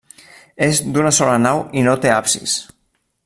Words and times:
És 0.67 0.79
d'una 0.95 1.11
sola 1.17 1.35
nau 1.45 1.63
i 1.81 1.85
no 1.89 1.95
té 2.07 2.13
absis. 2.17 2.57